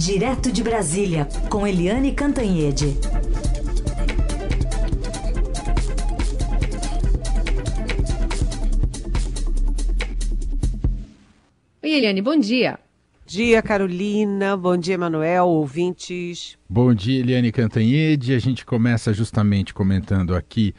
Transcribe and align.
Direto 0.00 0.50
de 0.50 0.62
Brasília, 0.62 1.28
com 1.50 1.66
Eliane 1.66 2.12
Cantanhede. 2.12 2.96
Oi, 11.82 11.90
Eliane, 11.90 12.22
bom 12.22 12.38
dia. 12.38 12.78
dia, 13.26 13.60
Carolina. 13.60 14.56
Bom 14.56 14.78
dia, 14.78 14.96
Manuel, 14.96 15.44
ouvintes. 15.44 16.56
Bom 16.66 16.94
dia, 16.94 17.20
Eliane 17.20 17.52
Cantanhede. 17.52 18.32
A 18.32 18.38
gente 18.38 18.64
começa 18.64 19.12
justamente 19.12 19.74
comentando 19.74 20.34
aqui 20.34 20.74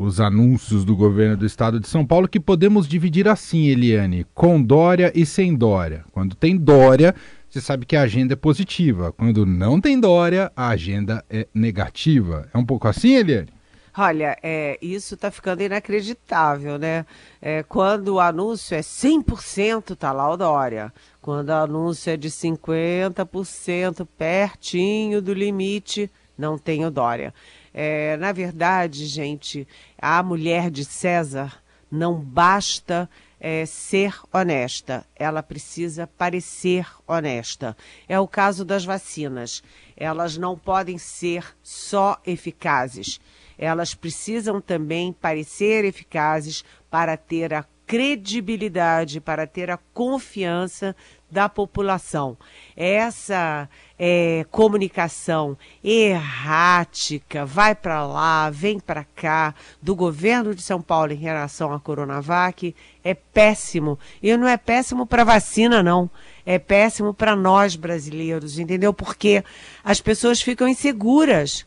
os 0.00 0.18
anúncios 0.18 0.82
do 0.82 0.96
governo 0.96 1.36
do 1.36 1.44
estado 1.44 1.78
de 1.78 1.86
São 1.86 2.06
Paulo 2.06 2.26
que 2.26 2.40
podemos 2.40 2.88
dividir 2.88 3.28
assim, 3.28 3.66
Eliane, 3.66 4.24
com 4.34 4.60
Dória 4.60 5.12
e 5.14 5.26
sem 5.26 5.54
Dória. 5.54 6.06
Quando 6.10 6.34
tem 6.34 6.56
Dória, 6.56 7.14
você 7.50 7.60
sabe 7.60 7.84
que 7.84 7.94
a 7.94 8.00
agenda 8.00 8.32
é 8.32 8.36
positiva. 8.36 9.12
Quando 9.12 9.44
não 9.44 9.78
tem 9.78 10.00
Dória, 10.00 10.50
a 10.56 10.68
agenda 10.68 11.22
é 11.28 11.46
negativa. 11.52 12.48
É 12.54 12.56
um 12.56 12.64
pouco 12.64 12.88
assim, 12.88 13.14
Eliane? 13.16 13.50
Olha, 13.98 14.38
é, 14.42 14.78
isso 14.80 15.16
está 15.16 15.30
ficando 15.30 15.62
inacreditável, 15.62 16.78
né? 16.78 17.04
É, 17.42 17.62
quando 17.62 18.14
o 18.14 18.20
anúncio 18.20 18.74
é 18.74 18.80
100%, 18.80 19.94
tá 19.96 20.12
lá 20.12 20.30
o 20.30 20.36
Dória. 20.38 20.90
Quando 21.20 21.50
o 21.50 21.54
anúncio 21.54 22.10
é 22.10 22.16
de 22.16 22.30
50%, 22.30 24.08
pertinho 24.16 25.20
do 25.20 25.34
limite, 25.34 26.10
não 26.38 26.56
tem 26.56 26.86
o 26.86 26.90
Dória. 26.90 27.34
É, 27.72 28.16
na 28.16 28.32
verdade, 28.32 29.06
gente, 29.06 29.66
a 29.98 30.22
mulher 30.22 30.70
de 30.70 30.84
César 30.84 31.62
não 31.90 32.14
basta 32.14 33.08
é, 33.40 33.64
ser 33.64 34.14
honesta, 34.32 35.06
ela 35.16 35.42
precisa 35.42 36.06
parecer 36.06 36.86
honesta. 37.06 37.76
É 38.06 38.20
o 38.20 38.28
caso 38.28 38.64
das 38.64 38.84
vacinas. 38.84 39.62
Elas 39.96 40.36
não 40.36 40.56
podem 40.58 40.98
ser 40.98 41.44
só 41.62 42.20
eficazes. 42.26 43.18
Elas 43.56 43.94
precisam 43.94 44.60
também 44.60 45.12
parecer 45.12 45.84
eficazes 45.84 46.64
para 46.90 47.16
ter 47.16 47.54
a 47.54 47.64
credibilidade, 47.86 49.20
para 49.20 49.46
ter 49.46 49.70
a 49.70 49.78
confiança 49.92 50.94
da 51.30 51.48
população. 51.48 52.38
Essa 52.76 53.68
é, 54.02 54.46
comunicação 54.50 55.58
errática, 55.84 57.44
vai 57.44 57.74
para 57.74 58.06
lá, 58.06 58.48
vem 58.48 58.80
para 58.80 59.04
cá, 59.04 59.54
do 59.82 59.94
governo 59.94 60.54
de 60.54 60.62
São 60.62 60.80
Paulo 60.80 61.12
em 61.12 61.16
relação 61.16 61.70
à 61.70 61.78
Coronavac, 61.78 62.74
é 63.04 63.12
péssimo. 63.12 63.98
E 64.22 64.34
não 64.38 64.48
é 64.48 64.56
péssimo 64.56 65.06
para 65.06 65.22
vacina, 65.22 65.82
não. 65.82 66.08
É 66.46 66.58
péssimo 66.58 67.12
para 67.12 67.36
nós 67.36 67.76
brasileiros, 67.76 68.58
entendeu? 68.58 68.94
Porque 68.94 69.44
as 69.84 70.00
pessoas 70.00 70.40
ficam 70.40 70.66
inseguras 70.66 71.66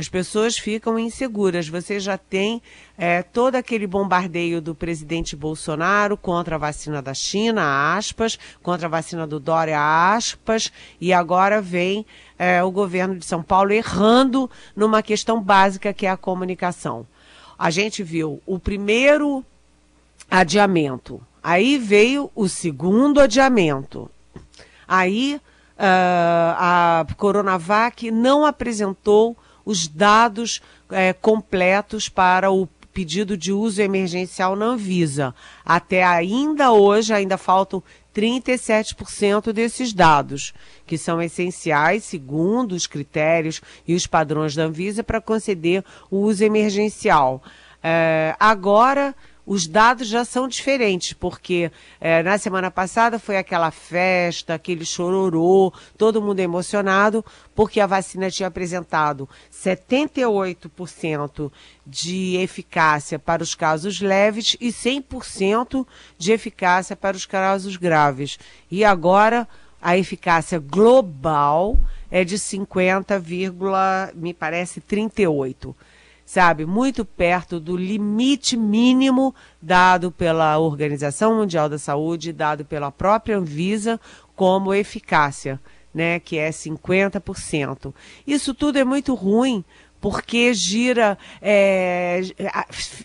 as 0.00 0.08
pessoas 0.08 0.56
ficam 0.56 0.98
inseguras. 0.98 1.68
Você 1.68 2.00
já 2.00 2.16
tem 2.16 2.62
é, 2.96 3.22
todo 3.22 3.56
aquele 3.56 3.86
bombardeio 3.86 4.58
do 4.58 4.74
presidente 4.74 5.36
Bolsonaro 5.36 6.16
contra 6.16 6.54
a 6.54 6.58
vacina 6.58 7.02
da 7.02 7.12
China, 7.12 7.94
aspas, 7.94 8.38
contra 8.62 8.86
a 8.86 8.90
vacina 8.90 9.26
do 9.26 9.38
Dória, 9.38 9.78
aspas, 9.78 10.72
e 10.98 11.12
agora 11.12 11.60
vem 11.60 12.06
é, 12.38 12.62
o 12.62 12.70
governo 12.70 13.14
de 13.18 13.26
São 13.26 13.42
Paulo 13.42 13.72
errando 13.72 14.50
numa 14.74 15.02
questão 15.02 15.38
básica 15.38 15.92
que 15.92 16.06
é 16.06 16.10
a 16.10 16.16
comunicação. 16.16 17.06
A 17.58 17.70
gente 17.70 18.02
viu 18.02 18.40
o 18.46 18.58
primeiro 18.58 19.44
adiamento, 20.30 21.20
aí 21.42 21.76
veio 21.76 22.30
o 22.34 22.48
segundo 22.48 23.20
adiamento. 23.20 24.10
Aí 24.88 25.36
uh, 25.36 26.56
a 26.56 27.06
Coronavac 27.18 28.10
não 28.10 28.46
apresentou 28.46 29.36
os 29.70 29.86
dados 29.86 30.60
é, 30.90 31.12
completos 31.12 32.08
para 32.08 32.50
o 32.50 32.66
pedido 32.92 33.36
de 33.36 33.52
uso 33.52 33.80
emergencial 33.80 34.56
na 34.56 34.66
Anvisa. 34.66 35.32
Até 35.64 36.02
ainda 36.02 36.72
hoje, 36.72 37.14
ainda 37.14 37.38
faltam 37.38 37.80
37% 38.12 39.52
desses 39.52 39.92
dados, 39.92 40.52
que 40.84 40.98
são 40.98 41.22
essenciais, 41.22 42.02
segundo 42.02 42.72
os 42.72 42.88
critérios 42.88 43.60
e 43.86 43.94
os 43.94 44.08
padrões 44.08 44.56
da 44.56 44.64
Anvisa, 44.64 45.04
para 45.04 45.20
conceder 45.20 45.84
o 46.10 46.16
uso 46.16 46.42
emergencial. 46.42 47.40
É, 47.80 48.34
agora, 48.40 49.14
os 49.50 49.66
dados 49.66 50.06
já 50.06 50.24
são 50.24 50.46
diferentes, 50.46 51.12
porque 51.12 51.72
é, 52.00 52.22
na 52.22 52.38
semana 52.38 52.70
passada 52.70 53.18
foi 53.18 53.36
aquela 53.36 53.72
festa, 53.72 54.54
aquele 54.54 54.84
chororô, 54.84 55.72
todo 55.98 56.22
mundo 56.22 56.38
emocionado, 56.38 57.24
porque 57.52 57.80
a 57.80 57.86
vacina 57.88 58.30
tinha 58.30 58.46
apresentado 58.46 59.28
78% 59.52 61.50
de 61.84 62.36
eficácia 62.36 63.18
para 63.18 63.42
os 63.42 63.56
casos 63.56 64.00
leves 64.00 64.56
e 64.60 64.68
100% 64.68 65.84
de 66.16 66.30
eficácia 66.30 66.94
para 66.94 67.16
os 67.16 67.26
casos 67.26 67.76
graves. 67.76 68.38
E 68.70 68.84
agora 68.84 69.48
a 69.82 69.96
eficácia 69.96 70.60
global 70.60 71.76
é 72.08 72.22
de 72.22 72.38
50, 72.38 73.20
me 74.14 74.32
parece 74.32 74.80
38 74.80 75.74
sabe, 76.30 76.64
muito 76.64 77.04
perto 77.04 77.58
do 77.58 77.76
limite 77.76 78.56
mínimo 78.56 79.34
dado 79.60 80.12
pela 80.12 80.56
Organização 80.60 81.34
Mundial 81.34 81.68
da 81.68 81.76
Saúde, 81.76 82.32
dado 82.32 82.64
pela 82.64 82.92
própria 82.92 83.36
Anvisa 83.36 83.98
como 84.36 84.72
eficácia, 84.72 85.60
né, 85.92 86.20
que 86.20 86.38
é 86.38 86.50
50%. 86.50 87.92
Isso 88.24 88.54
tudo 88.54 88.78
é 88.78 88.84
muito 88.84 89.12
ruim 89.12 89.64
porque 90.00 90.54
gira, 90.54 91.18
é, 91.42 92.20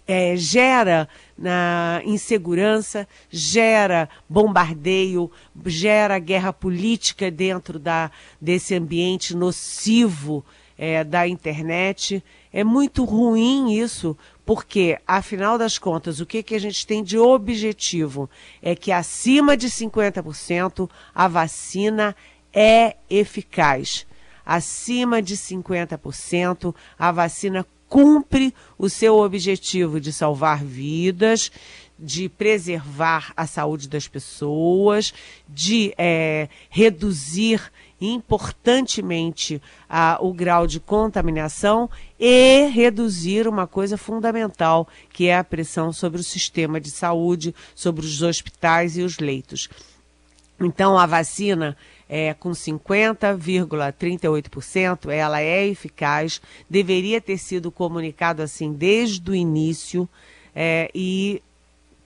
é, 0.08 0.36
gera 0.36 1.10
na 1.36 2.04
insegurança, 2.06 3.08
gera 3.32 4.08
bombardeio, 4.30 5.32
gera 5.66 6.20
guerra 6.20 6.54
política 6.54 7.32
dentro 7.32 7.80
da, 7.80 8.12
desse 8.40 8.76
ambiente 8.76 9.36
nocivo 9.36 10.46
é, 10.78 11.04
da 11.04 11.28
internet. 11.28 12.24
É 12.52 12.64
muito 12.64 13.04
ruim 13.04 13.74
isso, 13.74 14.18
porque, 14.46 14.98
afinal 15.08 15.58
das 15.58 15.78
contas, 15.78 16.20
o 16.20 16.26
que, 16.26 16.44
que 16.44 16.56
a 16.56 16.60
gente 16.60 16.86
tem 16.86 17.04
de 17.04 17.18
objetivo 17.18 18.30
é 18.62 18.76
que 18.76 18.92
acima 18.92 19.58
de 19.58 19.68
50% 19.70 20.90
a 21.14 21.28
vacina 21.28 22.16
é 22.54 22.96
eficaz. 23.10 24.06
Acima 24.46 25.22
de 25.22 25.36
50% 25.36 26.74
a 26.98 27.12
vacina 27.12 27.66
cumpre 27.88 28.54
o 28.78 28.90
seu 28.90 29.18
objetivo 29.18 30.00
de 30.00 30.12
salvar 30.12 30.64
vidas, 30.64 31.52
de 31.98 32.28
preservar 32.28 33.32
a 33.36 33.48
saúde 33.48 33.88
das 33.88 34.08
pessoas, 34.08 35.14
de 35.48 35.94
é, 35.98 36.50
reduzir 36.70 37.72
importantemente 38.00 39.60
a, 39.90 40.20
o 40.22 40.32
grau 40.34 40.68
de 40.68 40.80
contaminação 40.80 41.90
e 42.20 42.68
reduzir 42.68 43.48
uma 43.48 43.66
coisa 43.66 43.98
fundamental, 43.98 44.88
que 45.12 45.26
é 45.28 45.38
a 45.38 45.44
pressão 45.44 45.92
sobre 45.94 46.22
o 46.22 46.24
sistema 46.24 46.80
de 46.80 46.92
saúde, 46.92 47.56
sobre 47.74 48.06
os 48.06 48.22
hospitais 48.22 48.98
e 48.98 49.02
os 49.02 49.18
leitos. 49.20 49.68
Então, 50.60 50.98
a 50.98 51.06
vacina 51.06 51.78
é, 52.08 52.34
com 52.34 52.52
50,38%, 52.52 55.10
ela 55.10 55.42
é 55.42 55.68
eficaz, 55.68 56.42
deveria 56.70 57.20
ter 57.20 57.38
sido 57.38 57.70
comunicado 57.72 58.42
assim 58.42 58.72
desde 58.72 59.30
o 59.30 59.36
início 59.36 60.08
é, 60.56 60.90
e 60.94 61.42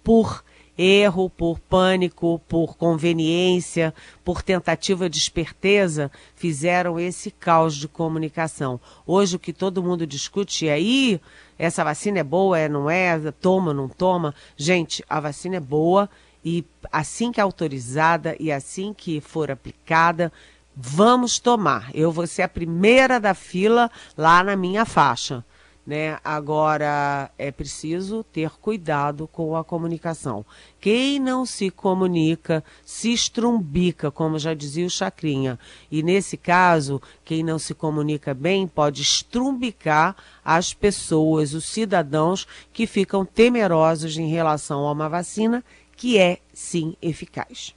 por 0.03 0.43
erro, 0.79 1.29
por 1.29 1.59
pânico, 1.59 2.39
por 2.47 2.77
conveniência, 2.77 3.93
por 4.23 4.41
tentativa 4.41 5.09
de 5.09 5.17
esperteza, 5.17 6.09
fizeram 6.37 6.97
esse 6.97 7.29
caos 7.29 7.75
de 7.75 7.85
comunicação. 7.85 8.79
Hoje 9.05 9.35
o 9.35 9.39
que 9.39 9.51
todo 9.51 9.83
mundo 9.83 10.07
discute 10.07 10.69
é 10.69 10.73
aí, 10.73 11.19
essa 11.57 11.83
vacina 11.83 12.19
é 12.19 12.23
boa, 12.23 12.57
é, 12.57 12.69
não 12.69 12.89
é, 12.89 13.19
toma, 13.41 13.73
não 13.73 13.89
toma. 13.89 14.33
Gente, 14.55 15.03
a 15.09 15.19
vacina 15.19 15.57
é 15.57 15.59
boa 15.59 16.09
e 16.45 16.63
assim 16.89 17.29
que 17.29 17.41
é 17.41 17.43
autorizada 17.43 18.37
e 18.39 18.49
assim 18.49 18.93
que 18.93 19.19
for 19.19 19.51
aplicada, 19.51 20.31
vamos 20.73 21.39
tomar. 21.39 21.91
Eu 21.93 22.09
vou 22.09 22.25
ser 22.25 22.43
a 22.43 22.47
primeira 22.47 23.19
da 23.19 23.33
fila 23.33 23.91
lá 24.17 24.41
na 24.41 24.55
minha 24.55 24.85
faixa. 24.85 25.43
Né? 25.87 26.19
Agora 26.23 27.31
é 27.37 27.51
preciso 27.51 28.23
ter 28.23 28.51
cuidado 28.51 29.27
com 29.27 29.55
a 29.55 29.63
comunicação. 29.63 30.45
Quem 30.79 31.19
não 31.19 31.47
se 31.47 31.71
comunica 31.71 32.63
se 32.85 33.11
estrumbica, 33.11 34.11
como 34.11 34.37
já 34.37 34.53
dizia 34.53 34.85
o 34.85 34.89
Chacrinha. 34.89 35.57
E 35.91 36.03
nesse 36.03 36.37
caso, 36.37 37.01
quem 37.25 37.43
não 37.43 37.57
se 37.57 37.73
comunica 37.73 38.35
bem 38.35 38.67
pode 38.67 39.01
estrumbicar 39.01 40.15
as 40.45 40.73
pessoas, 40.75 41.55
os 41.55 41.65
cidadãos 41.65 42.47
que 42.71 42.85
ficam 42.85 43.25
temerosos 43.25 44.15
em 44.15 44.29
relação 44.29 44.87
a 44.87 44.91
uma 44.91 45.09
vacina 45.09 45.63
que 45.95 46.17
é 46.17 46.37
sim 46.53 46.95
eficaz. 47.01 47.73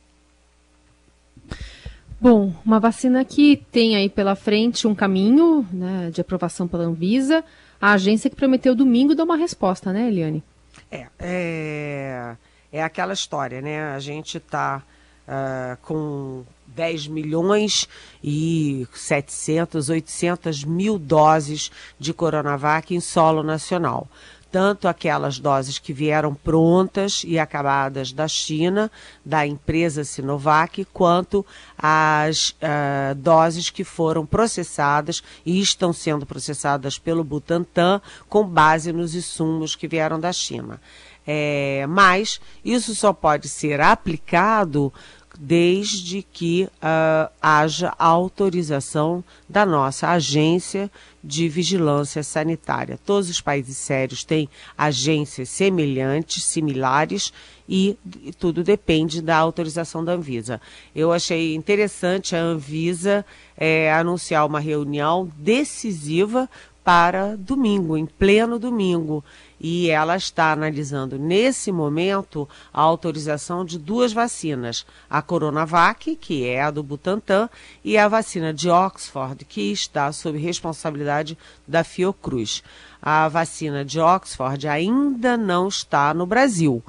Bom, 2.23 2.55
uma 2.65 2.79
vacina 2.79 3.25
que 3.25 3.57
tem 3.73 3.97
aí 3.97 4.09
pela 4.09 4.37
frente 4.37 4.87
um 4.87 4.95
caminho 4.95 5.67
né, 5.73 6.09
de 6.13 6.21
aprovação 6.21 6.69
pela 6.69 6.85
Anvisa. 6.85 7.45
A 7.83 7.95
agência 7.95 8.31
que 8.31 8.37
prometeu 8.37 8.77
domingo 8.77 9.13
dar 9.13 9.25
uma 9.25 9.37
resposta, 9.37 9.93
né, 9.93 10.07
Eliane? 10.07 10.41
É, 10.89 11.09
é, 11.19 12.37
é 12.71 12.81
aquela 12.81 13.13
história, 13.13 13.61
né? 13.61 13.93
A 13.93 13.99
gente 13.99 14.37
está 14.39 14.77
uh, 14.79 14.83
ah, 15.27 15.79
com 15.83 16.45
10 16.69 17.09
milhões 17.09 17.89
e 18.23 18.87
700, 18.95 19.89
800 19.89 20.63
mil 20.63 20.97
doses 20.97 21.73
de 21.99 22.15
Coronavac 22.15 22.95
em 22.95 23.01
solo 23.01 23.43
nacional. 23.43 24.07
Tanto 24.53 24.87
aquelas 24.87 25.39
doses 25.39 25.79
que 25.79 25.95
vieram 25.95 26.35
prontas 26.35 27.23
e 27.27 27.39
acabadas 27.39 28.13
da 28.13 28.29
China, 28.29 28.91
da 29.25 29.47
empresa 29.47 30.05
Sinovac, 30.05 30.85
quanto 30.93 31.45
as 31.77 32.51
uh, 32.51 33.15
doses 33.17 33.71
que 33.71 33.83
foram 33.83 34.27
processadas 34.27 35.23
e 35.45 35.59
estão 35.59 35.91
sendo 35.91 36.27
processadas 36.27 36.99
pelo 36.99 37.25
Butantan 37.25 38.01
com 38.29 38.47
base 38.47 38.93
nos 38.93 39.15
insumos 39.15 39.75
que 39.75 39.89
vieram 39.89 40.21
da 40.21 40.35
China. 40.35 40.79
É, 41.27 41.87
mas 41.89 42.41
isso 42.65 42.95
só 42.95 43.13
pode 43.13 43.49
ser 43.49 43.81
aplicado 43.81 44.93
desde 45.39 46.23
que 46.23 46.65
uh, 46.65 47.31
haja 47.41 47.95
autorização 47.99 49.25
da 49.49 49.65
nossa 49.65 50.09
agência 50.09 50.91
de 51.23 51.49
vigilância 51.49 52.23
sanitária. 52.23 52.99
Todos 53.07 53.31
os 53.31 53.41
países 53.41 53.77
sérios 53.77 54.25
têm 54.25 54.49
agências 54.77 55.49
semelhantes, 55.49 56.45
similares, 56.45 57.33
e, 57.69 57.97
e 58.23 58.33
tudo 58.33 58.63
depende 58.63 59.23
da 59.23 59.37
autorização 59.37 60.05
da 60.05 60.13
Anvisa. 60.13 60.61
Eu 60.95 61.13
achei 61.13 61.55
interessante 61.55 62.35
a 62.35 62.41
Anvisa 62.41 63.25
é, 63.57 63.93
anunciar 63.93 64.47
uma 64.47 64.61
reunião 64.61 65.31
decisiva 65.39 66.51
para 66.85 67.37
domingo, 67.37 67.97
em 67.97 68.07
pleno 68.07 68.59
domingo 68.59 69.25
e 69.63 69.89
ela 69.89 70.17
está 70.17 70.51
analisando 70.51 71.17
nesse 71.17 71.71
momento 71.71 72.49
a 72.75 72.81
autorização 72.81 73.65
de 73.65 73.79
duas 73.79 74.13
vacinas, 74.13 74.85
a 75.09 75.23
Coronavac, 75.23 76.17
que 76.17 76.45
é 76.45 76.61
a 76.61 76.71
do 76.73 76.83
Butantan, 76.83 77.49
e 77.85 77.97
a 77.97 78.09
vacina 78.09 78.53
de 78.53 78.69
Oxford, 78.69 79.45
que 79.45 79.71
está 79.71 80.11
sob 80.11 80.37
responsabilidade 80.37 81.39
da 81.67 81.85
Fiocruz. 81.85 82.65
A 83.01 83.29
vacina 83.29 83.85
de 83.85 84.01
Oxford 84.01 84.67
ainda 84.67 85.37
não 85.37 85.69
está 85.69 86.13
no 86.13 86.27
Brasil. 86.27 86.83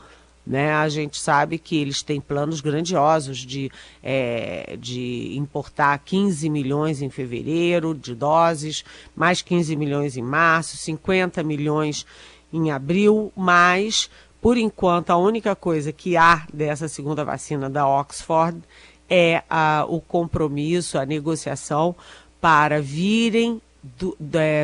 Né? 0.45 0.73
A 0.73 0.89
gente 0.89 1.19
sabe 1.19 1.57
que 1.57 1.77
eles 1.77 2.01
têm 2.01 2.19
planos 2.19 2.59
grandiosos 2.59 3.37
de, 3.37 3.71
é, 4.01 4.75
de 4.79 5.37
importar 5.37 5.97
15 5.99 6.49
milhões 6.49 7.01
em 7.01 7.09
fevereiro 7.09 7.95
de 7.95 8.13
doses, 8.13 8.83
mais 9.15 9.41
15 9.41 9.75
milhões 9.75 10.17
em 10.17 10.21
março, 10.21 10.75
50 10.75 11.41
milhões 11.43 12.05
em 12.51 12.71
abril, 12.71 13.31
mas, 13.35 14.09
por 14.41 14.57
enquanto, 14.57 15.09
a 15.09 15.17
única 15.17 15.55
coisa 15.55 15.91
que 15.91 16.17
há 16.17 16.45
dessa 16.53 16.87
segunda 16.87 17.23
vacina 17.23 17.69
da 17.69 17.87
Oxford 17.87 18.61
é 19.09 19.43
a, 19.49 19.85
o 19.87 20.01
compromisso, 20.01 20.97
a 20.97 21.05
negociação 21.05 21.95
para 22.39 22.81
virem 22.81 23.61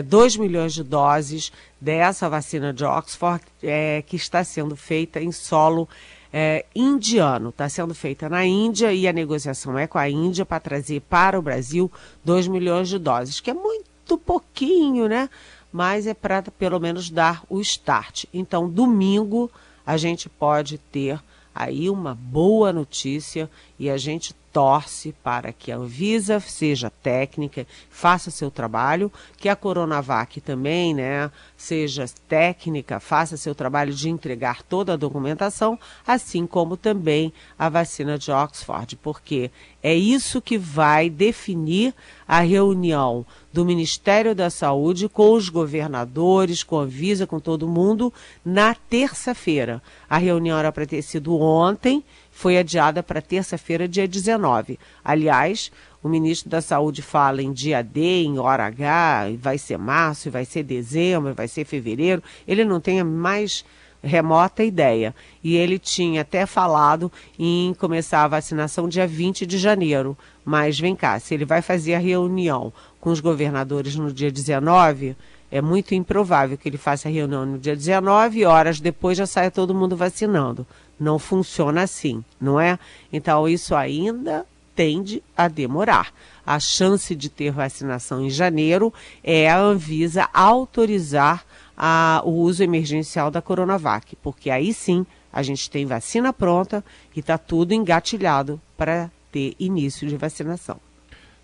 2 0.05 0.37
milhões 0.37 0.73
de 0.73 0.83
doses 0.83 1.51
dessa 1.79 2.29
vacina 2.29 2.73
de 2.73 2.85
Oxford, 2.85 3.43
é, 3.61 4.01
que 4.01 4.15
está 4.15 4.43
sendo 4.43 4.75
feita 4.75 5.21
em 5.21 5.31
solo 5.31 5.87
é, 6.31 6.65
indiano. 6.73 7.49
Está 7.49 7.67
sendo 7.67 7.93
feita 7.93 8.29
na 8.29 8.45
Índia 8.45 8.93
e 8.93 9.07
a 9.07 9.13
negociação 9.13 9.77
é 9.77 9.87
com 9.87 9.97
a 9.97 10.09
Índia 10.09 10.45
para 10.45 10.59
trazer 10.59 11.01
para 11.01 11.37
o 11.37 11.41
Brasil 11.41 11.91
2 12.23 12.47
milhões 12.47 12.87
de 12.87 12.97
doses, 12.97 13.39
que 13.39 13.51
é 13.51 13.53
muito 13.53 14.17
pouquinho, 14.17 15.07
né? 15.07 15.29
mas 15.71 16.07
é 16.07 16.13
para 16.13 16.41
pelo 16.41 16.79
menos 16.79 17.09
dar 17.09 17.43
o 17.49 17.61
start. 17.61 18.25
Então, 18.33 18.69
domingo 18.69 19.51
a 19.85 19.97
gente 19.97 20.29
pode 20.29 20.77
ter 20.77 21.19
aí 21.53 21.89
uma 21.89 22.15
boa 22.15 22.71
notícia 22.71 23.49
e 23.77 23.89
a 23.89 23.97
gente 23.97 24.33
torce 24.51 25.13
para 25.23 25.53
que 25.53 25.71
a 25.71 25.77
Anvisa 25.77 26.39
seja 26.39 26.89
técnica, 26.89 27.65
faça 27.89 28.31
seu 28.31 28.49
trabalho, 28.49 29.11
que 29.37 29.47
a 29.47 29.55
Coronavac 29.55 30.41
também, 30.41 30.93
né, 30.93 31.31
seja 31.55 32.05
técnica, 32.27 32.99
faça 32.99 33.37
seu 33.37 33.53
trabalho 33.53 33.93
de 33.93 34.09
entregar 34.09 34.63
toda 34.63 34.93
a 34.93 34.97
documentação, 34.97 35.79
assim 36.05 36.47
como 36.47 36.75
também 36.75 37.31
a 37.57 37.69
vacina 37.69 38.17
de 38.17 38.31
Oxford, 38.31 38.95
porque 38.97 39.51
é 39.81 39.95
isso 39.95 40.41
que 40.41 40.57
vai 40.57 41.09
definir 41.09 41.93
a 42.27 42.41
reunião 42.41 43.25
do 43.51 43.65
Ministério 43.65 44.35
da 44.35 44.49
Saúde 44.49 45.09
com 45.09 45.33
os 45.33 45.49
governadores, 45.49 46.63
com 46.63 46.79
a 46.79 46.83
Anvisa, 46.83 47.25
com 47.25 47.39
todo 47.39 47.67
mundo, 47.67 48.13
na 48.43 48.75
terça-feira. 48.75 49.81
A 50.09 50.17
reunião 50.17 50.57
era 50.57 50.71
para 50.71 50.85
ter 50.85 51.01
sido 51.01 51.35
ontem, 51.39 52.03
foi 52.39 52.57
adiada 52.57 53.03
para 53.03 53.21
terça-feira, 53.21 53.85
dia 53.85 54.07
19. 54.07 54.79
Aliás, 55.03 55.69
o 56.01 56.07
ministro 56.07 56.49
da 56.49 56.61
Saúde 56.61 57.01
fala 57.01 57.41
em 57.41 57.51
dia 57.51 57.83
D, 57.83 58.23
em 58.23 58.39
hora 58.39 58.65
H, 58.67 59.31
vai 59.37 59.57
ser 59.57 59.77
março, 59.77 60.31
vai 60.31 60.45
ser 60.45 60.63
dezembro, 60.63 61.33
vai 61.33 61.49
ser 61.49 61.65
fevereiro. 61.65 62.23
Ele 62.47 62.63
não 62.63 62.79
tem 62.79 63.01
a 63.01 63.03
mais 63.03 63.65
remota 64.01 64.63
ideia. 64.63 65.13
E 65.43 65.57
ele 65.57 65.77
tinha 65.77 66.21
até 66.21 66.45
falado 66.45 67.11
em 67.37 67.73
começar 67.73 68.23
a 68.23 68.29
vacinação 68.29 68.87
dia 68.87 69.05
20 69.05 69.45
de 69.45 69.57
janeiro. 69.57 70.17
Mas 70.45 70.79
vem 70.79 70.95
cá, 70.95 71.19
se 71.19 71.33
ele 71.33 71.43
vai 71.43 71.61
fazer 71.61 71.95
a 71.95 71.99
reunião 71.99 72.71
com 73.01 73.09
os 73.09 73.19
governadores 73.19 73.97
no 73.97 74.13
dia 74.13 74.31
19, 74.31 75.13
é 75.51 75.61
muito 75.61 75.93
improvável 75.93 76.57
que 76.57 76.69
ele 76.69 76.77
faça 76.77 77.09
a 77.09 77.11
reunião 77.11 77.45
no 77.45 77.59
dia 77.59 77.75
19 77.75 78.39
e 78.39 78.45
horas 78.45 78.79
depois 78.79 79.17
já 79.17 79.25
saia 79.25 79.51
todo 79.51 79.75
mundo 79.75 79.97
vacinando. 79.97 80.65
Não 80.99 81.17
funciona 81.17 81.83
assim, 81.83 82.23
não 82.39 82.59
é? 82.59 82.77
Então, 83.11 83.47
isso 83.47 83.73
ainda 83.75 84.45
tende 84.75 85.21
a 85.35 85.47
demorar. 85.47 86.13
A 86.45 86.59
chance 86.59 87.15
de 87.15 87.29
ter 87.29 87.51
vacinação 87.51 88.25
em 88.25 88.29
janeiro 88.29 88.93
é 89.23 89.49
a 89.49 89.59
Anvisa 89.59 90.29
autorizar 90.33 91.45
a, 91.77 92.21
o 92.25 92.31
uso 92.31 92.63
emergencial 92.63 93.29
da 93.29 93.41
Coronavac, 93.41 94.15
porque 94.23 94.49
aí 94.49 94.73
sim 94.73 95.05
a 95.31 95.43
gente 95.43 95.69
tem 95.69 95.85
vacina 95.85 96.33
pronta 96.33 96.83
e 97.15 97.19
está 97.19 97.37
tudo 97.37 97.73
engatilhado 97.73 98.59
para 98.77 99.11
ter 99.31 99.53
início 99.59 100.07
de 100.07 100.17
vacinação. 100.17 100.79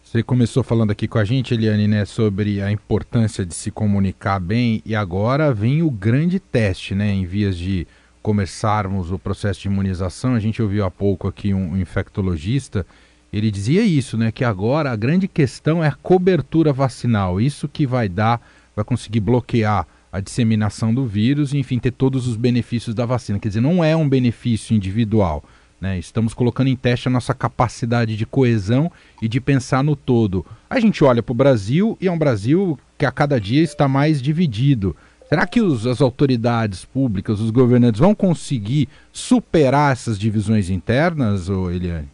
Você 0.03 0.21
começou 0.23 0.63
falando 0.63 0.91
aqui 0.91 1.07
com 1.07 1.17
a 1.17 1.25
gente, 1.25 1.53
Eliane, 1.53 1.87
né, 1.87 2.05
sobre 2.05 2.61
a 2.61 2.71
importância 2.71 3.45
de 3.45 3.53
se 3.53 3.71
comunicar 3.71 4.39
bem 4.39 4.81
e 4.85 4.95
agora 4.95 5.53
vem 5.53 5.81
o 5.81 5.89
grande 5.89 6.39
teste, 6.39 6.95
né, 6.95 7.11
em 7.11 7.25
vias 7.25 7.57
de 7.57 7.87
começarmos 8.25 9.11
o 9.11 9.19
processo 9.19 9.61
de 9.61 9.67
imunização, 9.67 10.33
a 10.33 10.39
gente 10.39 10.59
ouviu 10.59 10.83
há 10.83 10.89
pouco 10.89 11.27
aqui 11.27 11.53
um 11.53 11.77
infectologista, 11.77 12.83
ele 13.31 13.51
dizia 13.51 13.83
isso, 13.83 14.17
né, 14.17 14.31
que 14.31 14.43
agora 14.43 14.89
a 14.89 14.95
grande 14.95 15.27
questão 15.27 15.83
é 15.83 15.89
a 15.89 15.91
cobertura 15.91 16.73
vacinal, 16.73 17.39
isso 17.39 17.67
que 17.67 17.85
vai 17.85 18.09
dar, 18.09 18.41
vai 18.75 18.83
conseguir 18.83 19.19
bloquear 19.19 19.85
a 20.11 20.19
disseminação 20.19 20.91
do 20.91 21.05
vírus 21.05 21.53
e, 21.53 21.59
enfim, 21.59 21.77
ter 21.77 21.91
todos 21.91 22.27
os 22.27 22.35
benefícios 22.35 22.95
da 22.95 23.05
vacina. 23.05 23.37
Quer 23.37 23.49
dizer, 23.49 23.61
não 23.61 23.83
é 23.83 23.95
um 23.95 24.09
benefício 24.09 24.75
individual, 24.75 25.43
né? 25.79 25.99
Estamos 25.99 26.33
colocando 26.33 26.69
em 26.69 26.75
teste 26.75 27.07
a 27.07 27.11
nossa 27.11 27.33
capacidade 27.33 28.17
de 28.17 28.25
coesão 28.25 28.91
e 29.21 29.27
de 29.27 29.39
pensar 29.39 29.83
no 29.83 29.95
todo. 29.95 30.43
A 30.67 30.79
gente 30.79 31.03
olha 31.03 31.21
para 31.21 31.31
o 31.31 31.35
Brasil 31.35 31.95
e 32.01 32.07
é 32.07 32.11
um 32.11 32.17
Brasil 32.17 32.79
que 32.97 33.05
a 33.05 33.11
cada 33.11 33.39
dia 33.39 33.61
está 33.61 33.87
mais 33.87 34.19
dividido. 34.19 34.95
Será 35.27 35.47
que 35.47 35.61
os, 35.61 35.87
as 35.87 36.01
autoridades 36.01 36.85
públicas, 36.85 37.39
os 37.39 37.49
governantes, 37.49 37.99
vão 37.99 38.13
conseguir 38.13 38.87
superar 39.11 39.91
essas 39.91 40.19
divisões 40.19 40.69
internas, 40.69 41.49
ou 41.49 41.71
Eliane? 41.71 42.09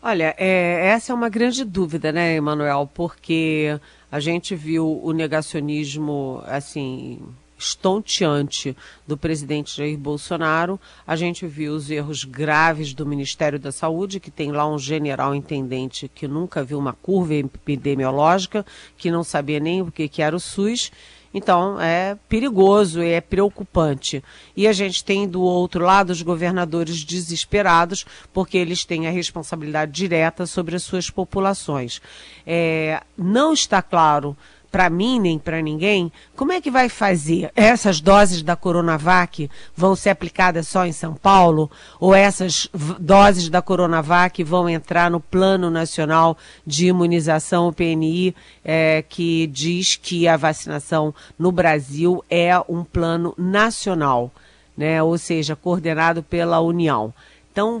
Olha, 0.00 0.34
é, 0.38 0.86
essa 0.88 1.12
é 1.12 1.14
uma 1.14 1.28
grande 1.28 1.64
dúvida, 1.64 2.12
né, 2.12 2.36
Emanuel? 2.36 2.88
Porque 2.94 3.78
a 4.10 4.20
gente 4.20 4.54
viu 4.54 5.00
o 5.02 5.12
negacionismo, 5.12 6.40
assim, 6.46 7.20
estonteante 7.58 8.76
do 9.06 9.16
presidente 9.16 9.76
Jair 9.76 9.98
Bolsonaro. 9.98 10.80
A 11.04 11.16
gente 11.16 11.44
viu 11.46 11.74
os 11.74 11.90
erros 11.90 12.22
graves 12.22 12.94
do 12.94 13.04
Ministério 13.04 13.58
da 13.58 13.72
Saúde, 13.72 14.20
que 14.20 14.30
tem 14.30 14.52
lá 14.52 14.66
um 14.68 14.78
general 14.78 15.34
intendente 15.34 16.08
que 16.14 16.28
nunca 16.28 16.62
viu 16.62 16.78
uma 16.78 16.92
curva 16.92 17.34
epidemiológica, 17.34 18.64
que 18.96 19.10
não 19.10 19.24
sabia 19.24 19.58
nem 19.58 19.82
o 19.82 19.90
que, 19.90 20.08
que 20.08 20.22
era 20.22 20.36
o 20.36 20.40
SUS. 20.40 20.92
Então 21.32 21.80
é 21.80 22.16
perigoso, 22.28 23.02
é 23.02 23.20
preocupante. 23.20 24.22
E 24.56 24.66
a 24.66 24.72
gente 24.72 25.04
tem 25.04 25.28
do 25.28 25.42
outro 25.42 25.84
lado 25.84 26.10
os 26.10 26.22
governadores 26.22 27.04
desesperados, 27.04 28.06
porque 28.32 28.56
eles 28.56 28.84
têm 28.84 29.06
a 29.06 29.10
responsabilidade 29.10 29.92
direta 29.92 30.46
sobre 30.46 30.76
as 30.76 30.82
suas 30.82 31.10
populações. 31.10 32.00
É, 32.46 33.02
não 33.16 33.52
está 33.52 33.82
claro 33.82 34.36
para 34.70 34.90
mim 34.90 35.18
nem 35.18 35.38
para 35.38 35.62
ninguém, 35.62 36.12
como 36.36 36.52
é 36.52 36.60
que 36.60 36.70
vai 36.70 36.88
fazer? 36.88 37.50
Essas 37.56 38.00
doses 38.00 38.42
da 38.42 38.54
Coronavac 38.54 39.50
vão 39.74 39.96
ser 39.96 40.10
aplicadas 40.10 40.68
só 40.68 40.84
em 40.84 40.92
São 40.92 41.14
Paulo? 41.14 41.70
Ou 41.98 42.14
essas 42.14 42.68
doses 42.98 43.48
da 43.48 43.62
Coronavac 43.62 44.42
vão 44.44 44.68
entrar 44.68 45.10
no 45.10 45.20
Plano 45.20 45.70
Nacional 45.70 46.36
de 46.66 46.86
Imunização, 46.86 47.68
o 47.68 47.72
PNI, 47.72 48.34
é, 48.64 49.02
que 49.08 49.46
diz 49.46 49.96
que 49.96 50.28
a 50.28 50.36
vacinação 50.36 51.14
no 51.38 51.50
Brasil 51.50 52.22
é 52.28 52.50
um 52.68 52.84
plano 52.84 53.34
nacional, 53.38 54.30
né? 54.76 55.02
ou 55.02 55.16
seja, 55.16 55.56
coordenado 55.56 56.22
pela 56.22 56.60
União. 56.60 57.12
Então, 57.50 57.80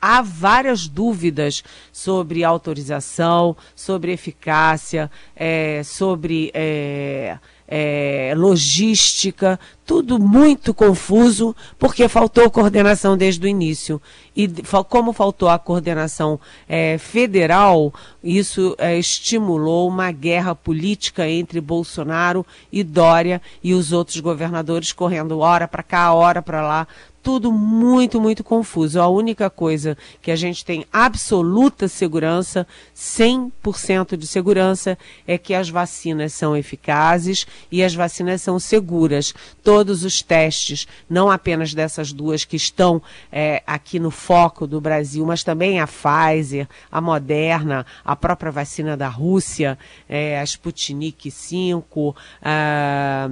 há 0.00 0.22
várias 0.22 0.88
dúvidas 0.88 1.62
sobre 1.92 2.44
autorização, 2.44 3.56
sobre 3.74 4.12
eficácia, 4.12 5.10
é, 5.36 5.82
sobre 5.84 6.50
é, 6.54 7.38
é, 7.70 8.34
logística, 8.36 9.58
tudo 9.86 10.18
muito 10.18 10.74
confuso, 10.74 11.54
porque 11.78 12.08
faltou 12.08 12.50
coordenação 12.50 13.16
desde 13.16 13.46
o 13.46 13.48
início. 13.48 14.02
E 14.36 14.48
como 14.88 15.12
faltou 15.12 15.48
a 15.48 15.58
coordenação 15.58 16.40
é, 16.68 16.98
federal, 16.98 17.94
isso 18.22 18.74
é, 18.76 18.98
estimulou 18.98 19.88
uma 19.88 20.10
guerra 20.10 20.54
política 20.54 21.28
entre 21.28 21.60
Bolsonaro 21.60 22.44
e 22.72 22.82
Dória 22.82 23.40
e 23.62 23.72
os 23.72 23.92
outros 23.92 24.18
governadores 24.18 24.92
correndo 24.92 25.38
hora 25.38 25.68
para 25.68 25.82
cá, 25.82 26.12
hora 26.12 26.42
para 26.42 26.62
lá, 26.62 26.88
tudo 27.22 27.52
muito, 27.52 28.20
muito 28.20 28.42
confuso. 28.42 29.00
A 29.00 29.08
única 29.08 29.50
coisa 29.50 29.96
que 30.22 30.30
a 30.30 30.36
gente 30.36 30.64
tem 30.64 30.86
absoluta 30.92 31.88
segurança, 31.88 32.66
100% 32.96 34.16
de 34.16 34.26
segurança, 34.26 34.98
é 35.26 35.36
que 35.36 35.54
as 35.54 35.68
vacinas 35.68 36.32
são 36.32 36.56
eficazes 36.56 37.46
e 37.70 37.82
as 37.82 37.94
vacinas 37.94 38.42
são 38.42 38.58
seguras. 38.58 39.34
Todos 39.62 40.04
os 40.04 40.22
testes, 40.22 40.86
não 41.08 41.30
apenas 41.30 41.74
dessas 41.74 42.12
duas 42.12 42.44
que 42.44 42.56
estão 42.56 43.02
é, 43.30 43.62
aqui 43.66 43.98
no 43.98 44.10
foco 44.10 44.66
do 44.66 44.80
Brasil, 44.80 45.24
mas 45.26 45.44
também 45.44 45.80
a 45.80 45.86
Pfizer, 45.86 46.68
a 46.90 47.00
Moderna, 47.00 47.84
a 48.04 48.16
própria 48.16 48.50
vacina 48.50 48.96
da 48.96 49.08
Rússia, 49.08 49.78
é, 50.08 50.40
a 50.40 50.44
Sputnik 50.44 51.30
5, 51.30 52.16
a 52.42 53.28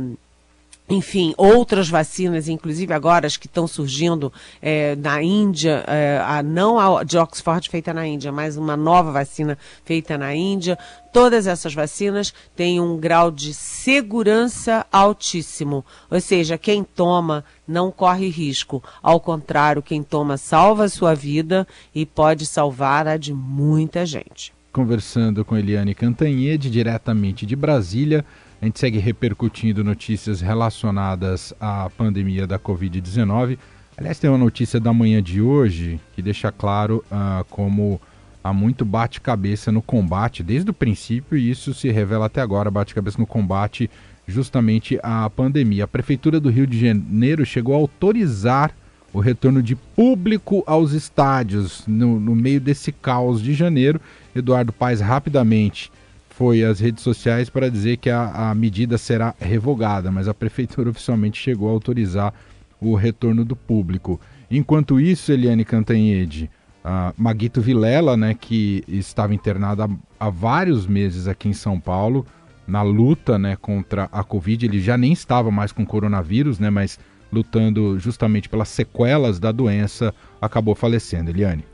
enfim, 0.91 1.35
outras 1.37 1.89
vacinas, 1.89 2.49
inclusive 2.49 2.95
agora 2.95 3.27
as 3.27 3.37
que 3.37 3.47
estão 3.47 3.67
surgindo 3.67 4.33
é, 4.61 4.97
na 4.97 5.23
Índia, 5.23 5.85
é, 5.87 6.19
a, 6.25 6.43
não 6.43 6.79
a 6.79 7.05
de 7.05 7.19
Oxford 7.19 7.69
feita 7.69 7.93
na 7.93 8.07
Índia, 8.07 8.33
mas 8.33 8.57
uma 8.57 8.77
nova 8.77 9.13
vacina 9.13 9.59
feita 9.85 10.17
na 10.17 10.35
Índia. 10.35 10.79
Todas 11.13 11.47
essas 11.47 11.75
vacinas 11.75 12.33
têm 12.57 12.81
um 12.81 12.97
grau 12.97 13.31
de 13.31 13.53
segurança 13.53 14.87
altíssimo, 14.91 15.85
ou 16.11 16.21
seja, 16.21 16.57
quem 16.57 16.83
toma 16.83 17.45
não 17.67 17.91
corre 17.91 18.29
risco. 18.29 18.83
Ao 19.03 19.21
contrário, 19.21 19.83
quem 19.83 20.03
toma 20.03 20.39
salva 20.39 20.85
a 20.85 20.89
sua 20.89 21.15
vida 21.15 21.67
e 21.95 22.07
pode 22.07 22.47
salvar 22.47 23.07
a 23.07 23.19
de 23.19 23.35
muita 23.35 24.07
gente. 24.07 24.53
Conversando 24.73 25.45
com 25.45 25.57
Eliane 25.57 25.95
Cantanhede, 25.95 26.71
diretamente 26.71 27.45
de 27.45 27.57
Brasília. 27.57 28.25
A 28.61 28.65
gente 28.65 28.81
segue 28.81 28.99
repercutindo 28.99 29.85
notícias 29.85 30.41
relacionadas 30.41 31.55
à 31.61 31.89
pandemia 31.91 32.45
da 32.45 32.59
Covid-19. 32.59 33.57
Aliás, 33.97 34.19
tem 34.19 34.29
uma 34.29 34.39
notícia 34.39 34.81
da 34.81 34.93
manhã 34.93 35.23
de 35.23 35.41
hoje 35.41 36.01
que 36.13 36.21
deixa 36.21 36.51
claro 36.51 37.05
uh, 37.07 37.45
como 37.45 38.01
há 38.43 38.53
muito 38.53 38.85
bate-cabeça 38.85 39.71
no 39.71 39.81
combate, 39.81 40.43
desde 40.43 40.71
o 40.71 40.75
princípio, 40.75 41.39
e 41.39 41.49
isso 41.49 41.73
se 41.73 41.89
revela 41.91 42.27
até 42.27 42.41
agora 42.41 42.69
bate-cabeça 42.69 43.19
no 43.19 43.27
combate 43.27 43.89
justamente 44.27 44.99
à 45.05 45.31
pandemia. 45.31 45.85
A 45.85 45.89
Prefeitura 45.89 46.41
do 46.41 46.51
Rio 46.51 46.67
de 46.67 46.81
Janeiro 46.81 47.47
chegou 47.47 47.75
a 47.75 47.79
autorizar 47.79 48.75
o 49.13 49.21
retorno 49.21 49.63
de 49.63 49.77
público 49.77 50.65
aos 50.67 50.93
estádios 50.93 51.85
no, 51.87 52.19
no 52.19 52.35
meio 52.35 52.61
desse 52.61 52.91
caos 52.91 53.41
de 53.41 53.55
janeiro. 53.55 54.01
Eduardo 54.35 54.73
Paes 54.73 55.01
rapidamente 55.01 55.93
foi 56.39 56.63
às 56.63 56.79
redes 56.79 57.03
sociais 57.03 57.51
para 57.51 57.69
dizer 57.69 57.97
que 57.97 58.09
a, 58.09 58.51
a 58.51 58.55
medida 58.55 58.97
será 58.97 59.35
revogada, 59.41 60.13
mas 60.13 60.29
a 60.29 60.33
prefeitura 60.33 60.89
oficialmente 60.89 61.37
chegou 61.37 61.69
a 61.69 61.73
autorizar 61.73 62.33
o 62.81 62.95
retorno 62.95 63.45
do 63.45 63.57
público. 63.57 64.21
Enquanto 64.49 65.01
isso, 65.01 65.33
Eliane 65.33 65.65
Cantanhede, 65.65 66.49
uh, 66.85 67.13
Maguito 67.21 67.61
Vilela, 67.61 68.17
né, 68.17 68.35
que 68.35 68.85
estava 68.87 69.35
internado 69.35 69.83
há, 69.83 69.89
há, 70.21 70.31
vários 70.31 70.87
meses 70.87 71.27
aqui 71.27 71.49
em 71.49 71.53
São 71.53 71.81
Paulo, 71.81 72.25
na 72.69 72.83
luta 72.83 73.37
né, 73.37 73.57
contra 73.57 74.09
a 74.13 74.23
Covid, 74.23 74.65
ele 74.65 74.81
já 74.81 74.97
nem 74.97 75.13
estava 75.13 75.51
mais 75.51 75.73
com 75.73 75.85
coronavírus, 75.85 76.61
né, 76.61 76.71
mas 76.71 77.01
lutando 77.33 77.99
justamente 77.99 78.49
pelas 78.49 78.69
sequelas 78.69 79.41
da 79.41 79.51
doença, 79.51 80.15
acabou 80.41 80.77
falecendo. 80.77 81.31
Eliane. 81.31 81.65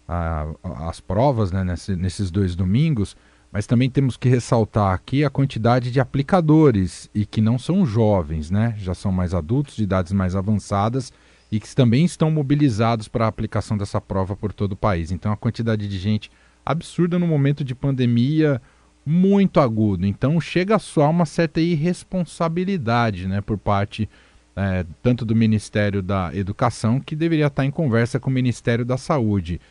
a, 0.07 0.47
as 0.87 1.01
provas 1.01 1.51
né, 1.51 1.61
nesse, 1.61 1.93
nesses 1.97 2.31
dois 2.31 2.55
domingos, 2.55 3.17
mas 3.51 3.67
também 3.67 3.89
temos 3.89 4.15
que 4.15 4.29
ressaltar 4.29 4.93
aqui 4.93 5.25
a 5.25 5.29
quantidade 5.29 5.91
de 5.91 5.99
aplicadores 5.99 7.09
e 7.13 7.25
que 7.25 7.41
não 7.41 7.59
são 7.59 7.85
jovens, 7.85 8.49
né? 8.49 8.73
Já 8.77 8.95
são 8.95 9.11
mais 9.11 9.33
adultos, 9.33 9.75
de 9.75 9.83
idades 9.83 10.13
mais 10.13 10.35
avançadas 10.35 11.11
e 11.53 11.59
que 11.59 11.75
também 11.75 12.03
estão 12.03 12.31
mobilizados 12.31 13.07
para 13.07 13.25
a 13.25 13.27
aplicação 13.27 13.77
dessa 13.77 14.01
prova 14.01 14.35
por 14.35 14.51
todo 14.51 14.71
o 14.71 14.75
país. 14.75 15.11
Então 15.11 15.31
a 15.31 15.37
quantidade 15.37 15.87
de 15.87 15.99
gente 15.99 16.31
absurda 16.65 17.19
no 17.19 17.27
momento 17.27 17.63
de 17.63 17.75
pandemia 17.75 18.59
muito 19.05 19.59
agudo. 19.59 20.03
Então 20.07 20.41
chega 20.41 20.79
soar 20.79 21.11
uma 21.11 21.27
certa 21.27 21.61
irresponsabilidade, 21.61 23.27
né, 23.27 23.39
por 23.39 23.59
parte 23.59 24.09
é, 24.55 24.83
tanto 25.03 25.23
do 25.23 25.35
Ministério 25.35 26.01
da 26.01 26.31
Educação 26.33 26.99
que 26.99 27.15
deveria 27.15 27.45
estar 27.45 27.63
em 27.63 27.71
conversa 27.71 28.19
com 28.19 28.31
o 28.31 28.33
Ministério 28.33 28.83
da 28.83 28.97
Saúde. 28.97 29.61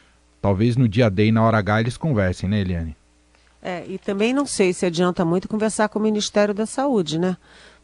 Talvez 0.40 0.76
no 0.76 0.88
dia 0.88 1.10
D 1.10 1.26
e 1.26 1.32
na 1.32 1.42
hora 1.42 1.58
H 1.58 1.80
eles 1.80 1.96
conversem, 1.96 2.48
né, 2.48 2.60
Eliane? 2.60 2.96
É, 3.60 3.84
e 3.88 3.98
também 3.98 4.32
não 4.32 4.46
sei 4.46 4.72
se 4.72 4.86
adianta 4.86 5.24
muito 5.24 5.48
conversar 5.48 5.88
com 5.88 5.98
o 5.98 6.02
Ministério 6.02 6.54
da 6.54 6.66
Saúde, 6.66 7.18
né? 7.18 7.36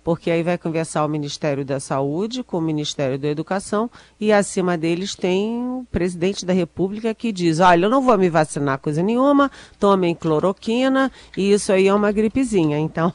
Porque 0.08 0.30
aí 0.30 0.42
vai 0.42 0.56
conversar 0.56 1.04
o 1.04 1.08
Ministério 1.08 1.66
da 1.66 1.78
Saúde 1.78 2.42
com 2.42 2.56
o 2.56 2.62
Ministério 2.62 3.18
da 3.18 3.28
Educação 3.28 3.90
e 4.18 4.32
acima 4.32 4.74
deles 4.74 5.14
tem 5.14 5.58
o 5.58 5.86
presidente 5.92 6.46
da 6.46 6.54
República 6.54 7.14
que 7.14 7.30
diz: 7.30 7.60
olha, 7.60 7.84
eu 7.84 7.90
não 7.90 8.00
vou 8.00 8.16
me 8.16 8.30
vacinar 8.30 8.78
coisa 8.78 9.02
nenhuma, 9.02 9.50
tomem 9.78 10.14
cloroquina 10.14 11.12
e 11.36 11.52
isso 11.52 11.70
aí 11.70 11.88
é 11.88 11.94
uma 11.94 12.10
gripezinha. 12.10 12.78
Então, 12.88 13.12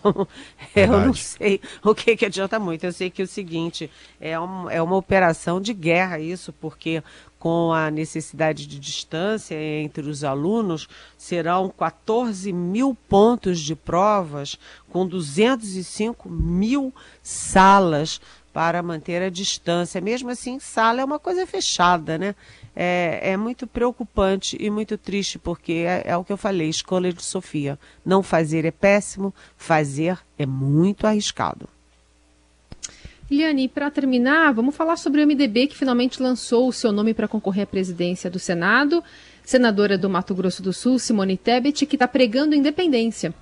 eu 0.75 0.88
não 0.88 1.15
sei 1.15 1.60
o 1.84 1.95
que, 1.95 2.15
que 2.15 2.27
adianta 2.27 2.60
muito. 2.60 2.84
Eu 2.84 2.93
sei 2.93 3.10
que 3.10 3.23
é 3.23 3.25
o 3.25 3.27
seguinte: 3.27 3.89
é, 4.21 4.39
um, 4.39 4.69
é 4.69 4.79
uma 4.79 4.95
operação 4.95 5.60
de 5.60 5.73
guerra 5.73 6.19
isso, 6.19 6.53
porque 6.53 7.01
com 7.43 7.73
a 7.73 7.91
necessidade 7.91 8.65
de 8.65 8.79
distância 8.79 9.62
entre 9.62 10.10
os 10.10 10.23
alunos, 10.23 10.88
serão 11.17 11.67
14 11.67 12.53
mil 12.53 12.95
pontos 13.10 13.60
de 13.60 13.75
provas, 13.75 14.58
com 14.89 15.06
205 15.06 16.29
mil 16.29 16.93
salas 17.21 18.21
para 18.53 18.82
manter 18.82 19.21
a 19.21 19.29
distância. 19.29 19.99
Mesmo 19.99 20.29
assim, 20.29 20.58
sala 20.58 21.01
é 21.01 21.03
uma 21.03 21.19
coisa 21.19 21.45
fechada, 21.45 22.17
né? 22.17 22.34
É, 22.73 23.32
é 23.32 23.36
muito 23.36 23.67
preocupante 23.67 24.56
e 24.58 24.69
muito 24.69 24.97
triste, 24.97 25.38
porque 25.38 25.84
é, 25.86 26.03
é 26.06 26.15
o 26.15 26.23
que 26.23 26.32
eu 26.32 26.38
falei, 26.38 26.69
escolha 26.69 27.12
de 27.12 27.25
Sofia. 27.25 27.77
Não 28.06 28.23
fazer 28.23 28.63
é 28.63 28.71
péssimo, 28.71 29.34
fazer 29.58 30.17
é 30.39 30.45
muito 30.45 31.06
arriscado. 31.06 31.67
Liane, 33.34 33.67
para 33.67 33.89
terminar, 33.89 34.54
vamos 34.54 34.76
falar 34.76 34.96
sobre 34.96 35.24
o 35.24 35.28
MDB 35.28 35.67
que 35.67 35.78
finalmente 35.78 36.22
lançou 36.22 36.67
o 36.67 36.74
seu 36.74 36.91
nome 36.91 37.13
para 37.13 37.28
concorrer 37.28 37.63
à 37.63 37.67
presidência 37.67 38.30
do 38.30 38.38
Senado. 38.38 39.04
Senadora 39.43 39.98
do 39.98 40.10
Mato 40.10 40.34
Grosso 40.36 40.62
do 40.62 40.72
Sul, 40.72 41.00
Simone 41.00 41.36
Tebet, 41.36 41.86
que 41.86 41.96
está 41.96 42.08
pregando 42.08 42.56
independência. 42.56 43.34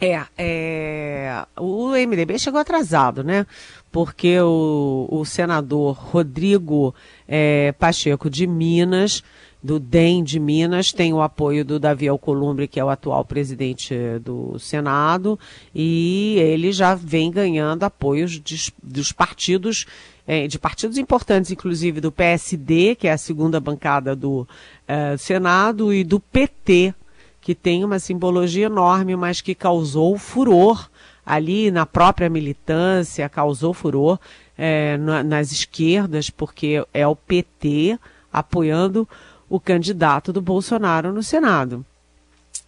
É, 0.00 0.22
é, 0.36 1.46
o 1.58 1.90
MDB 1.90 2.38
chegou 2.38 2.58
atrasado, 2.58 3.22
né? 3.22 3.46
Porque 3.92 4.40
o, 4.40 5.06
o 5.10 5.24
senador 5.24 5.94
Rodrigo 5.94 6.94
é, 7.28 7.72
Pacheco 7.72 8.28
de 8.28 8.46
Minas 8.46 9.22
do 9.62 9.78
DEM 9.78 10.24
de 10.24 10.40
Minas, 10.40 10.92
tem 10.92 11.12
o 11.12 11.20
apoio 11.20 11.64
do 11.64 11.78
Davi 11.78 12.08
Alcolumbre, 12.08 12.66
que 12.66 12.80
é 12.80 12.84
o 12.84 12.88
atual 12.88 13.24
presidente 13.24 13.94
do 14.24 14.58
Senado, 14.58 15.38
e 15.74 16.36
ele 16.38 16.72
já 16.72 16.94
vem 16.94 17.30
ganhando 17.30 17.84
apoios 17.84 18.40
de, 18.40 18.72
dos 18.82 19.12
partidos, 19.12 19.86
é, 20.26 20.46
de 20.46 20.58
partidos 20.58 20.96
importantes, 20.96 21.50
inclusive 21.50 22.00
do 22.00 22.10
PSD, 22.10 22.94
que 22.94 23.06
é 23.06 23.12
a 23.12 23.18
segunda 23.18 23.60
bancada 23.60 24.16
do 24.16 24.48
é, 24.88 25.16
Senado, 25.18 25.92
e 25.92 26.04
do 26.04 26.18
PT, 26.18 26.94
que 27.40 27.54
tem 27.54 27.84
uma 27.84 27.98
simbologia 27.98 28.66
enorme, 28.66 29.14
mas 29.14 29.40
que 29.40 29.54
causou 29.54 30.16
furor 30.16 30.88
ali 31.24 31.70
na 31.70 31.84
própria 31.84 32.30
militância, 32.30 33.28
causou 33.28 33.74
furor 33.74 34.18
é, 34.56 34.96
nas 34.96 35.52
esquerdas, 35.52 36.30
porque 36.30 36.84
é 36.92 37.06
o 37.06 37.14
PT 37.14 37.98
apoiando 38.32 39.08
o 39.50 39.60
candidato 39.60 40.32
do 40.32 40.40
Bolsonaro 40.40 41.12
no 41.12 41.22
Senado. 41.22 41.84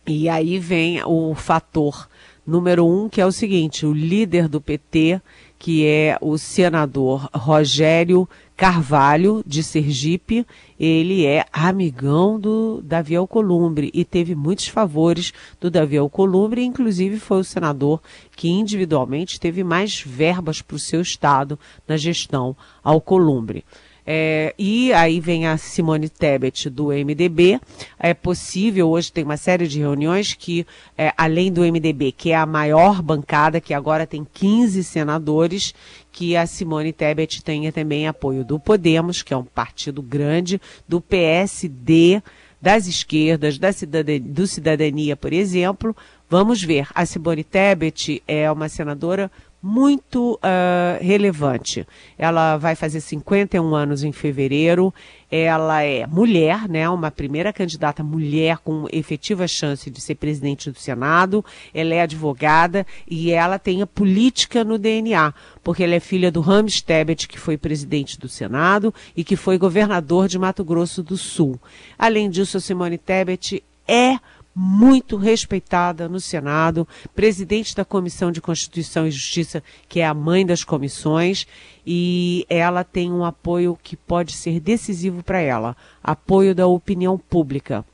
E 0.04 0.28
aí 0.28 0.58
vem 0.58 1.00
o 1.04 1.32
fator 1.34 2.08
número 2.44 2.84
um, 2.84 3.08
que 3.08 3.20
é 3.20 3.26
o 3.26 3.30
seguinte: 3.30 3.86
o 3.86 3.92
líder 3.92 4.48
do 4.48 4.60
PT, 4.60 5.22
que 5.58 5.86
é 5.86 6.18
o 6.20 6.36
senador 6.36 7.30
Rogério 7.32 8.28
Carvalho, 8.56 9.44
de 9.46 9.62
Sergipe, 9.62 10.44
ele 10.78 11.24
é 11.24 11.44
amigão 11.52 12.38
do 12.38 12.82
Davi 12.82 13.14
Alcolumbre 13.14 13.90
e 13.94 14.04
teve 14.04 14.34
muitos 14.34 14.66
favores 14.66 15.32
do 15.60 15.70
Davi 15.70 15.96
Alcolumbre, 15.96 16.64
inclusive 16.64 17.18
foi 17.18 17.38
o 17.38 17.44
senador 17.44 18.02
que 18.36 18.48
individualmente 18.48 19.38
teve 19.38 19.62
mais 19.62 20.00
verbas 20.00 20.60
para 20.60 20.76
o 20.76 20.80
seu 20.80 21.00
estado 21.00 21.58
na 21.86 21.96
gestão 21.96 22.56
Alcolumbre. 22.82 23.64
É, 24.06 24.54
e 24.58 24.92
aí 24.92 25.20
vem 25.20 25.46
a 25.46 25.56
Simone 25.56 26.08
Tebet 26.08 26.68
do 26.68 26.86
MDB. 26.88 27.60
É 27.98 28.12
possível, 28.12 28.88
hoje 28.90 29.12
tem 29.12 29.24
uma 29.24 29.36
série 29.36 29.68
de 29.68 29.78
reuniões 29.78 30.34
que, 30.34 30.66
é, 30.98 31.12
além 31.16 31.52
do 31.52 31.62
MDB, 31.62 32.12
que 32.12 32.30
é 32.30 32.36
a 32.36 32.46
maior 32.46 33.00
bancada, 33.00 33.60
que 33.60 33.72
agora 33.72 34.06
tem 34.06 34.26
15 34.32 34.82
senadores, 34.82 35.74
que 36.10 36.36
a 36.36 36.46
Simone 36.46 36.92
Tebet 36.92 37.42
tenha 37.42 37.72
também 37.72 38.06
apoio 38.06 38.44
do 38.44 38.58
Podemos, 38.58 39.22
que 39.22 39.32
é 39.32 39.36
um 39.36 39.44
partido 39.44 40.02
grande, 40.02 40.60
do 40.88 41.00
PSD, 41.00 42.22
das 42.60 42.86
esquerdas, 42.86 43.58
da 43.58 43.72
cidadania, 43.72 44.20
do 44.20 44.46
Cidadania, 44.46 45.16
por 45.16 45.32
exemplo. 45.32 45.96
Vamos 46.28 46.62
ver. 46.62 46.86
A 46.94 47.04
Simone 47.04 47.42
Tebet 47.42 48.22
é 48.26 48.50
uma 48.50 48.68
senadora 48.68 49.30
muito 49.62 50.34
uh, 50.34 51.02
relevante. 51.02 51.86
Ela 52.18 52.56
vai 52.56 52.74
fazer 52.74 53.00
51 53.00 53.74
anos 53.74 54.02
em 54.02 54.10
fevereiro. 54.10 54.92
Ela 55.30 55.82
é 55.82 56.04
mulher, 56.06 56.68
né? 56.68 56.88
Uma 56.88 57.10
primeira 57.10 57.52
candidata 57.52 58.02
mulher 58.02 58.58
com 58.58 58.86
efetiva 58.92 59.46
chance 59.46 59.88
de 59.88 60.00
ser 60.00 60.16
presidente 60.16 60.70
do 60.70 60.78
Senado. 60.78 61.44
Ela 61.72 61.94
é 61.94 62.02
advogada 62.02 62.84
e 63.08 63.30
ela 63.30 63.58
tem 63.58 63.82
a 63.82 63.86
política 63.86 64.64
no 64.64 64.76
DNA, 64.76 65.32
porque 65.62 65.84
ela 65.84 65.94
é 65.94 66.00
filha 66.00 66.32
do 66.32 66.40
Rames 66.40 66.82
Tebet, 66.82 67.28
que 67.28 67.38
foi 67.38 67.56
presidente 67.56 68.18
do 68.18 68.28
Senado 68.28 68.92
e 69.16 69.22
que 69.22 69.36
foi 69.36 69.56
governador 69.56 70.26
de 70.26 70.38
Mato 70.38 70.64
Grosso 70.64 71.02
do 71.02 71.16
Sul. 71.16 71.58
Além 71.96 72.28
disso, 72.28 72.56
a 72.56 72.60
Simone 72.60 72.98
Tebet 72.98 73.62
é 73.86 74.18
muito 74.54 75.16
respeitada 75.16 76.08
no 76.08 76.20
Senado, 76.20 76.86
presidente 77.14 77.74
da 77.74 77.84
Comissão 77.84 78.30
de 78.30 78.40
Constituição 78.40 79.06
e 79.06 79.10
Justiça, 79.10 79.62
que 79.88 80.00
é 80.00 80.06
a 80.06 80.14
mãe 80.14 80.44
das 80.44 80.64
comissões, 80.64 81.46
e 81.86 82.46
ela 82.48 82.84
tem 82.84 83.12
um 83.12 83.24
apoio 83.24 83.78
que 83.82 83.96
pode 83.96 84.32
ser 84.32 84.60
decisivo 84.60 85.22
para 85.22 85.40
ela 85.40 85.76
apoio 86.02 86.54
da 86.54 86.66
opinião 86.66 87.18
pública 87.18 87.84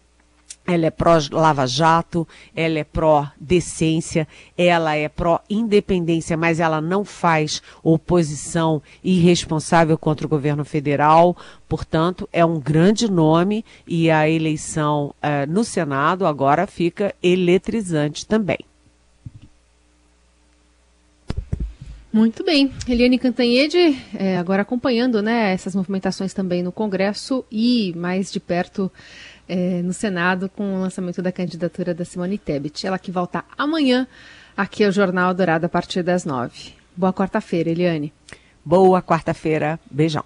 ela 0.68 0.84
é 0.84 0.90
pró-Lava 0.90 1.66
Jato, 1.66 2.28
ela 2.54 2.78
é 2.78 2.84
pró-decência, 2.84 4.28
ela 4.56 4.94
é 4.94 5.08
pró-independência, 5.08 6.36
mas 6.36 6.60
ela 6.60 6.78
não 6.78 7.06
faz 7.06 7.62
oposição 7.82 8.82
irresponsável 9.02 9.96
contra 9.96 10.26
o 10.26 10.28
governo 10.30 10.66
federal. 10.66 11.34
Portanto, 11.66 12.28
é 12.30 12.44
um 12.44 12.60
grande 12.60 13.10
nome 13.10 13.64
e 13.86 14.10
a 14.10 14.28
eleição 14.28 15.14
uh, 15.22 15.50
no 15.50 15.64
Senado 15.64 16.26
agora 16.26 16.66
fica 16.66 17.14
eletrizante 17.22 18.26
também. 18.26 18.58
Muito 22.12 22.42
bem. 22.42 22.72
Eliane 22.88 23.18
Cantanhede, 23.18 23.96
é, 24.14 24.38
agora 24.38 24.62
acompanhando 24.62 25.22
né, 25.22 25.52
essas 25.52 25.74
movimentações 25.74 26.32
também 26.34 26.62
no 26.62 26.72
Congresso 26.72 27.44
e 27.50 27.92
mais 27.96 28.32
de 28.32 28.40
perto 28.40 28.90
é, 29.48 29.82
no 29.82 29.92
Senado 29.92 30.48
com 30.48 30.76
o 30.76 30.80
lançamento 30.80 31.22
da 31.22 31.32
candidatura 31.32 31.94
da 31.94 32.04
Simone 32.04 32.36
Tebet. 32.36 32.86
Ela 32.86 32.98
que 32.98 33.10
volta 33.10 33.44
amanhã 33.56 34.06
aqui 34.56 34.84
ao 34.84 34.92
Jornal 34.92 35.32
Dourado 35.32 35.66
a 35.66 35.68
partir 35.68 36.02
das 36.02 36.24
nove. 36.24 36.74
Boa 36.96 37.12
quarta-feira, 37.12 37.70
Eliane. 37.70 38.12
Boa 38.64 39.00
quarta-feira. 39.00 39.80
Beijão. 39.90 40.24